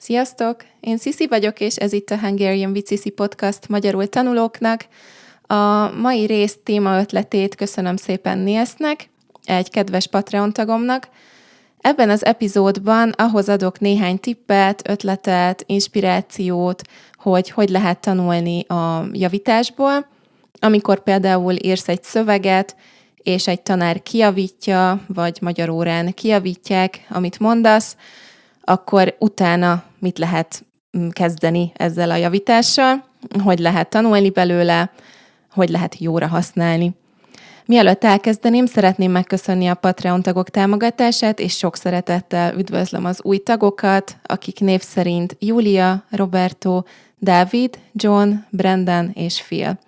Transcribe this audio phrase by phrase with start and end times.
[0.00, 0.64] Sziasztok!
[0.80, 4.86] Én Sisi vagyok, és ez itt a Hungarian with Sisi podcast magyarul tanulóknak.
[5.46, 9.10] A mai rész téma ötletét köszönöm szépen Nilsnek,
[9.44, 11.08] egy kedves Patreon tagomnak.
[11.80, 16.82] Ebben az epizódban ahhoz adok néhány tippet, ötletet, inspirációt,
[17.14, 20.06] hogy hogy lehet tanulni a javításból,
[20.60, 22.76] amikor például írsz egy szöveget,
[23.16, 27.96] és egy tanár kiavítja, vagy magyar órán kiavítják, amit mondasz,
[28.68, 30.64] akkor utána mit lehet
[30.98, 33.04] mm, kezdeni ezzel a javítással,
[33.42, 34.90] hogy lehet tanulni belőle,
[35.52, 36.94] hogy lehet jóra használni.
[37.66, 44.16] Mielőtt elkezdeném, szeretném megköszönni a Patreon tagok támogatását, és sok szeretettel üdvözlöm az új tagokat,
[44.22, 46.82] akik név szerint Julia, Roberto,
[47.18, 49.78] Dávid, John, Brendan és Phil.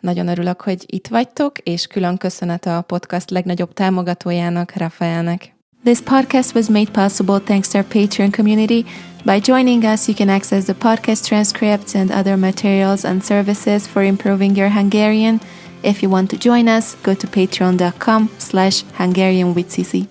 [0.00, 5.54] Nagyon örülök, hogy itt vagytok, és külön köszönet a podcast legnagyobb támogatójának, Rafaelnek.
[5.84, 8.86] This podcast was made possible thanks to our Patreon community.
[9.26, 14.02] By joining us, you can access the podcast transcripts and other materials and services for
[14.02, 15.40] improving your Hungarian.
[15.82, 20.08] If you want to join us, go to patreon.com slash Hungarian with Cici.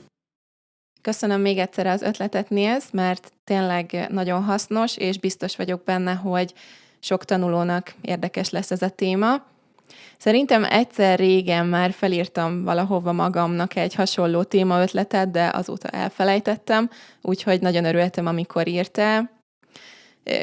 [1.02, 6.54] Köszönöm még egyszer az ötletet, Nils, mert tényleg nagyon hasznos, és biztos vagyok benne, hogy
[7.00, 9.46] sok tanulónak érdekes lesz ez a téma.
[10.24, 16.90] Szerintem egyszer régen már felírtam valahova magamnak egy hasonló témaötletet, de azóta elfelejtettem,
[17.22, 19.30] úgyhogy nagyon örültem, amikor írtál.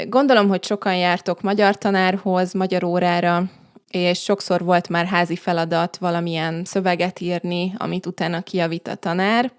[0.09, 3.43] Gondolom, hogy sokan jártok magyar tanárhoz, magyar órára,
[3.91, 9.53] és sokszor volt már házi feladat valamilyen szöveget írni, amit utána kijavít a tanár.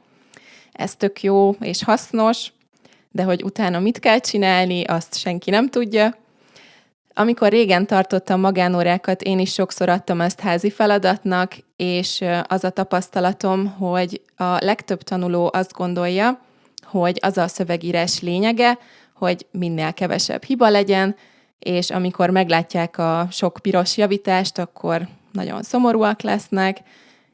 [0.72, 2.52] Ez tök jó és hasznos,
[3.12, 6.21] de hogy utána mit kell csinálni, azt senki nem tudja.
[7.14, 13.68] Amikor régen tartottam magánórákat, én is sokszor adtam ezt házi feladatnak, és az a tapasztalatom,
[13.68, 16.40] hogy a legtöbb tanuló azt gondolja,
[16.84, 18.78] hogy az a szövegírás lényege,
[19.16, 21.16] hogy minél kevesebb hiba legyen,
[21.60, 26.78] és amikor meglátják a sok piros javítást, akkor nagyon szomorúak lesznek,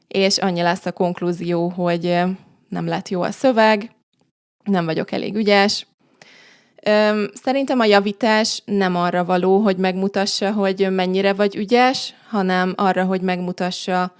[0.08, 2.18] és annyi lesz a konklúzió, hogy
[2.68, 3.90] nem lett jó a szöveg,
[4.64, 5.86] nem vagyok elég ügyes,
[7.34, 13.20] Szerintem a javítás nem arra való, hogy megmutassa, hogy mennyire vagy ügyes, hanem arra, hogy
[13.20, 14.14] megmutassa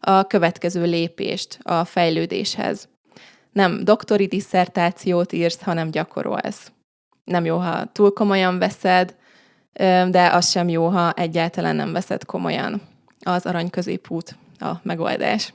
[0.00, 2.88] a következő lépést a fejlődéshez.
[3.52, 6.72] Nem doktori disszertációt írsz, hanem gyakorolsz.
[7.24, 9.14] Nem jó, ha túl komolyan veszed,
[10.10, 12.82] de az sem jó, ha egyáltalán nem veszed komolyan.
[13.20, 15.54] Az arany középút a megoldás.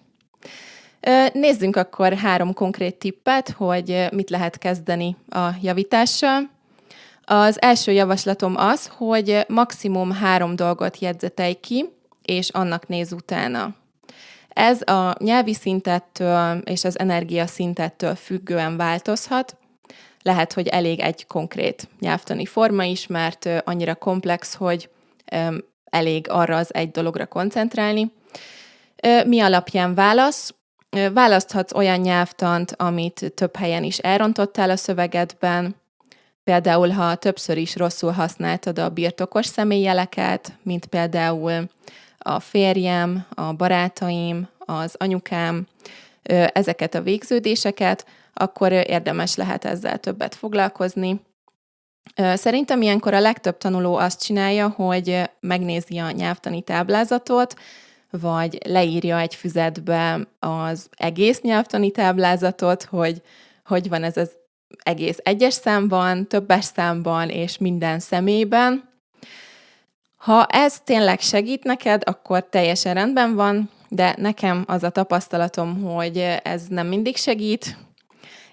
[1.34, 6.50] Nézzünk akkor három konkrét tippet, hogy mit lehet kezdeni a javítással.
[7.24, 11.90] Az első javaslatom az, hogy maximum három dolgot jegyzetelj ki,
[12.24, 13.76] és annak néz utána.
[14.50, 19.58] Ez a nyelvi szintettől és az energia szintettől függően változhat.
[20.22, 24.90] Lehet, hogy elég egy konkrét nyelvtani forma is, mert annyira komplex, hogy
[25.90, 28.12] elég arra az egy dologra koncentrálni.
[29.26, 30.56] Mi alapján válasz?
[31.14, 35.76] Választhatsz olyan nyelvtant, amit több helyen is elrontottál a szövegedben,
[36.48, 41.70] Például, ha többször is rosszul használtad a birtokos személyjeleket, mint például
[42.18, 45.68] a férjem, a barátaim, az anyukám,
[46.54, 51.22] ezeket a végződéseket, akkor érdemes lehet ezzel többet foglalkozni.
[52.34, 57.54] Szerintem ilyenkor a legtöbb tanuló azt csinálja, hogy megnézi a nyelvtani táblázatot,
[58.12, 63.22] vagy leírja egy füzetbe az egész nyelvtani táblázatot, hogy
[63.66, 64.32] hogy van ez az
[64.84, 68.90] egész egyes számban, többes számban és minden személyben.
[70.16, 76.18] Ha ez tényleg segít neked, akkor teljesen rendben van, de nekem az a tapasztalatom, hogy
[76.44, 77.78] ez nem mindig segít.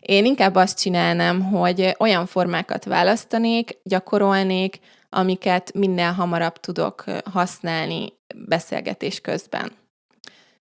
[0.00, 4.80] Én inkább azt csinálnám, hogy olyan formákat választanék, gyakorolnék,
[5.14, 9.72] amiket minél hamarabb tudok használni beszélgetés közben.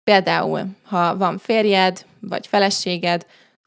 [0.03, 3.25] Például, ha van férjed vagy feleséged,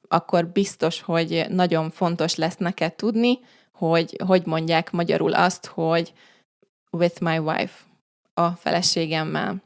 [0.08, 3.38] akkor biztos, hogy nagyon fontos lesz neked tudni,
[3.72, 6.12] hogy hogy mondják magyarul azt, hogy
[6.90, 7.74] with my wife,
[8.34, 9.62] a feleségemmel,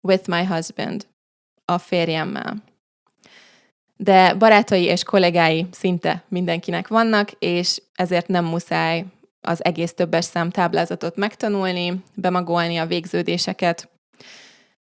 [0.00, 1.06] with my husband,
[1.64, 2.56] a férjemmel.
[3.96, 9.04] De barátai és kollégái szinte mindenkinek vannak, és ezért nem muszáj
[9.46, 13.88] az egész többes szám táblázatot megtanulni, bemagolni a végződéseket.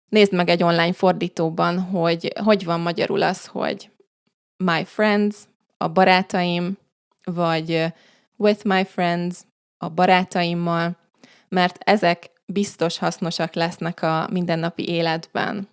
[0.09, 3.89] Nézd meg egy online fordítóban, hogy hogy van magyarul az, hogy
[4.57, 5.35] my friends,
[5.77, 6.77] a barátaim,
[7.23, 7.85] vagy
[8.37, 9.37] with my friends,
[9.77, 10.97] a barátaimmal,
[11.49, 15.67] mert ezek biztos hasznosak lesznek a mindennapi életben.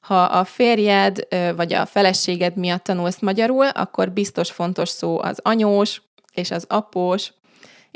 [0.00, 1.26] Ha a férjed
[1.56, 6.02] vagy a feleséged miatt tanulsz magyarul, akkor biztos fontos szó az anyós,
[6.32, 7.32] és az após,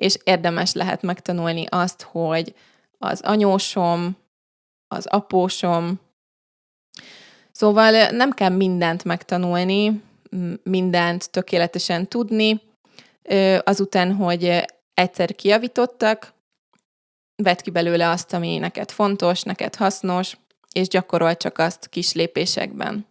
[0.01, 2.55] és érdemes lehet megtanulni azt, hogy
[2.99, 4.17] az anyósom,
[4.89, 6.01] az apósom,
[7.61, 10.03] Szóval nem kell mindent megtanulni,
[10.63, 12.61] mindent tökéletesen tudni,
[13.65, 14.65] azután, hogy
[14.95, 16.33] egyszer kiavítottak,
[17.37, 20.37] vedd ki belőle azt, ami neked fontos, neked hasznos,
[20.73, 23.07] és gyakorol csak azt kis lépésekben.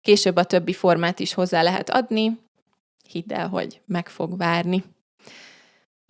[0.00, 2.40] Később a többi formát is hozzá lehet adni,
[3.08, 4.84] hidd el, hogy meg fog várni.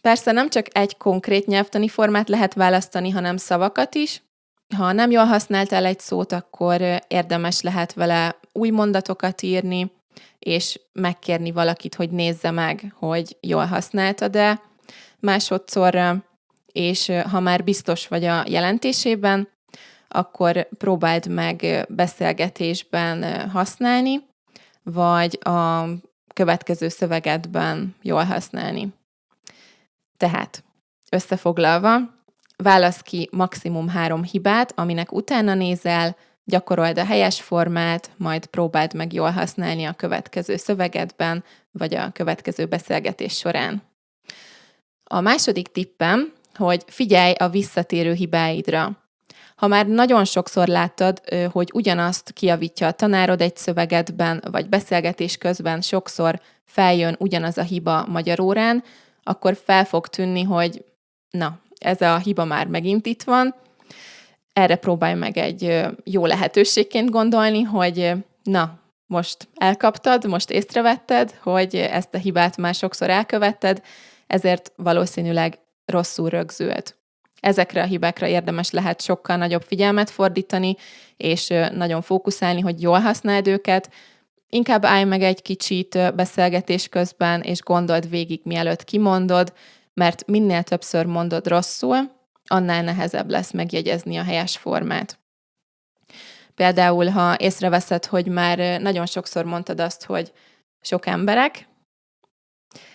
[0.02, 4.22] Persze nem csak egy konkrét nyelvtani formát lehet választani, hanem szavakat is.
[4.76, 9.92] Ha nem jól használtál egy szót, akkor érdemes lehet vele új mondatokat írni,
[10.38, 14.60] és megkérni valakit, hogy nézze meg, hogy jól használtad-e
[15.20, 16.24] másodszorra,
[16.72, 19.48] és ha már biztos vagy a jelentésében,
[20.08, 24.26] akkor próbáld meg beszélgetésben használni,
[24.82, 25.84] vagy a
[26.34, 28.92] következő szövegedben jól használni.
[30.22, 30.64] Tehát,
[31.10, 31.98] összefoglalva,
[32.56, 39.12] válasz ki maximum három hibát, aminek utána nézel, gyakorold a helyes formát, majd próbáld meg
[39.12, 43.82] jól használni a következő szövegedben, vagy a következő beszélgetés során.
[45.04, 48.90] A második tippem, hogy figyelj a visszatérő hibáidra.
[49.56, 51.22] Ha már nagyon sokszor láttad,
[51.52, 58.06] hogy ugyanazt kiavítja a tanárod egy szövegedben, vagy beszélgetés közben sokszor feljön ugyanaz a hiba
[58.06, 58.84] magyar órán,
[59.22, 60.84] akkor fel fog tűnni, hogy
[61.30, 63.54] na, ez a hiba már megint itt van.
[64.52, 72.14] Erre próbálj meg egy jó lehetőségként gondolni, hogy na, most elkaptad, most észrevetted, hogy ezt
[72.14, 73.82] a hibát már sokszor elkövetted,
[74.26, 76.96] ezért valószínűleg rosszul rögzült.
[77.40, 80.76] Ezekre a hibákra érdemes lehet sokkal nagyobb figyelmet fordítani,
[81.16, 83.90] és nagyon fókuszálni, hogy jól használd őket.
[84.54, 89.52] Inkább állj meg egy kicsit beszélgetés közben, és gondold végig, mielőtt kimondod,
[89.94, 91.96] mert minél többször mondod rosszul,
[92.46, 95.18] annál nehezebb lesz megjegyezni a helyes formát.
[96.54, 100.32] Például, ha észreveszed, hogy már nagyon sokszor mondtad azt, hogy
[100.80, 101.68] sok emberek,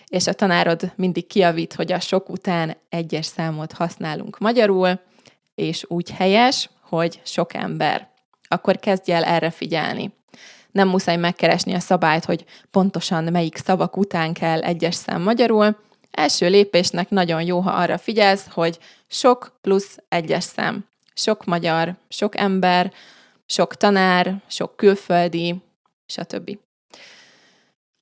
[0.06, 5.00] és a tanárod mindig kiavít, hogy a sok után egyes számot használunk magyarul,
[5.54, 8.10] és úgy helyes, hogy sok ember.
[8.48, 10.16] Akkor kezdj el erre figyelni.
[10.78, 15.76] Nem muszáj megkeresni a szabályt, hogy pontosan melyik szavak után kell egyes szám magyarul.
[16.10, 18.78] Első lépésnek nagyon jó, ha arra figyelsz, hogy
[19.08, 20.84] sok plusz egyes szám.
[21.14, 22.92] Sok magyar, sok ember,
[23.46, 25.62] sok tanár, sok külföldi,
[26.06, 26.58] stb.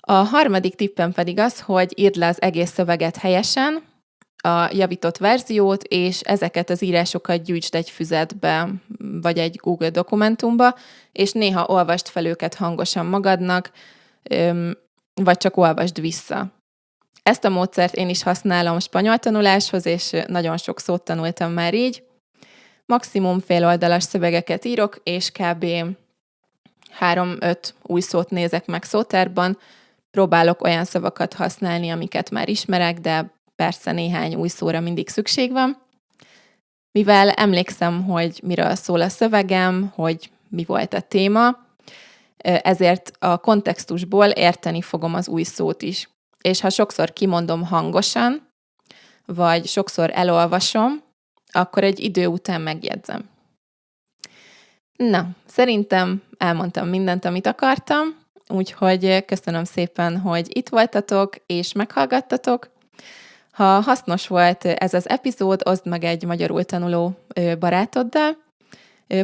[0.00, 3.82] A harmadik tippem pedig az, hogy írd le az egész szöveget helyesen,
[4.46, 10.74] a javított verziót, és ezeket az írásokat gyűjtsd egy füzetbe, vagy egy Google dokumentumba,
[11.12, 13.70] és néha olvast fel őket hangosan magadnak,
[15.14, 16.46] vagy csak olvasd vissza.
[17.22, 22.02] Ezt a módszert én is használom spanyol tanuláshoz, és nagyon sok szót tanultam már így.
[22.84, 25.66] Maximum fél oldalas szövegeket írok, és kb.
[27.00, 29.58] 3-5 új szót nézek meg szótárban,
[30.10, 35.76] próbálok olyan szavakat használni, amiket már ismerek, de persze néhány új szóra mindig szükség van.
[36.92, 41.64] Mivel emlékszem, hogy miről szól a szövegem, hogy mi volt a téma,
[42.62, 46.08] ezért a kontextusból érteni fogom az új szót is.
[46.40, 48.48] És ha sokszor kimondom hangosan,
[49.26, 51.02] vagy sokszor elolvasom,
[51.52, 53.28] akkor egy idő után megjegyzem.
[54.96, 58.24] Na, szerintem elmondtam mindent, amit akartam.
[58.48, 62.70] Úgyhogy köszönöm szépen, hogy itt voltatok és meghallgattatok.
[63.56, 67.18] Ha hasznos volt ez az epizód, oszd meg egy magyarul tanuló
[67.58, 68.36] barátoddal.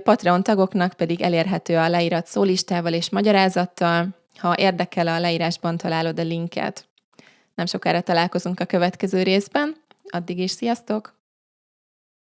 [0.03, 4.09] Patreon tagoknak pedig elérhető a leírat szólistával és magyarázattal.
[4.39, 6.89] Ha érdekel, a leírásban találod a linket.
[7.55, 9.77] Nem sokára találkozunk a következő részben.
[10.11, 11.22] Addig is sziasztok!